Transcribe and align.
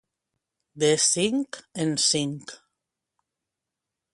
De 0.83 0.89
cinc 1.03 1.59
en 1.85 1.93
cinc. 2.07 2.55